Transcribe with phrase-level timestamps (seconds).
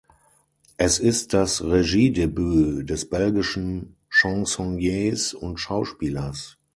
[0.77, 6.57] Es ist das Regiedebüt des belgischen Chansonniers und Schauspielers.